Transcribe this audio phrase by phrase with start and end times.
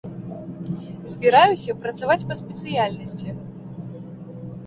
[1.13, 3.29] Збіраюся працаваць па спецыяльнасці.